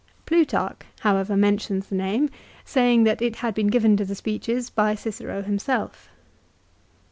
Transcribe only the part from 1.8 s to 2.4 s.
the name,